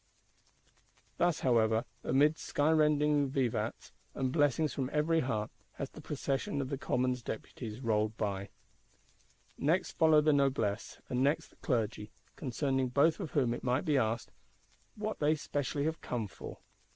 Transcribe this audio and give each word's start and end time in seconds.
Thus, 1.17 1.41
however, 1.41 1.85
amid 2.03 2.37
skyrending 2.39 3.27
vivats, 3.27 3.91
and 4.15 4.31
blessings 4.31 4.73
from 4.73 4.89
every 4.91 5.19
heart, 5.19 5.51
has 5.73 5.91
the 5.91 6.01
Procession 6.01 6.59
of 6.59 6.69
the 6.69 6.77
Commons 6.79 7.21
Deputies 7.21 7.81
rolled 7.81 8.17
by. 8.17 8.49
Next 9.59 9.91
follow 9.91 10.19
the 10.19 10.33
Noblesse, 10.33 10.97
and 11.07 11.21
next 11.21 11.49
the 11.49 11.55
Clergy; 11.57 12.09
concerning 12.35 12.87
both 12.87 13.19
of 13.19 13.33
whom 13.33 13.53
it 13.53 13.63
might 13.63 13.85
be 13.85 13.95
asked, 13.99 14.31
What 14.95 15.19
they 15.19 15.35
specially 15.35 15.83
have 15.85 16.01
come 16.01 16.27
for? 16.27 16.57